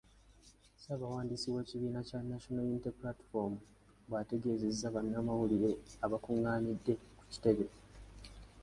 [0.77, 3.53] Ssaabawandiisi w’ekibiina kya National Unity Platform,
[4.07, 5.69] bwategeezezza bannamawulire
[6.05, 7.89] abakung’aanidde ku kitebe ky’ekibiina.